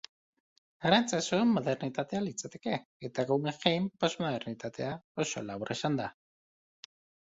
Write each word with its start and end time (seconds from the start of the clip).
Arantzazu 0.89 1.39
modernitatea 1.49 2.23
litzateke, 2.29 2.81
eta 3.11 3.29
Guggenheim, 3.35 3.89
posmodernitatea, 4.03 4.93
oso 5.29 5.49
labur 5.55 5.79
esanda. 5.81 6.15